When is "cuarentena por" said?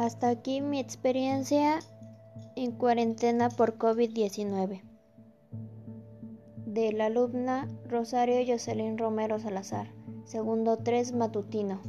2.72-3.76